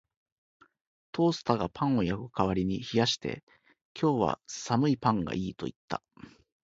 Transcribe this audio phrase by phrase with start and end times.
[1.11, 3.43] トースターがパンを焼く代わりに冷やして、
[3.93, 6.01] 「今日は寒いパンがいい」と言った